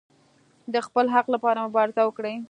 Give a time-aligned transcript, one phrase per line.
[0.73, 2.35] د خپل حق لپاره مبارزه وکړئ